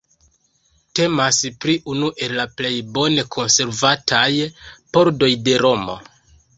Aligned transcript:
Temas 0.99 1.41
pri 1.65 1.75
unu 1.93 2.09
el 2.29 2.35
la 2.41 2.47
plej 2.57 2.73
bone 2.97 3.29
konservataj 3.39 4.27
pordoj 4.97 5.35
de 5.49 5.59
Romo. 5.69 6.05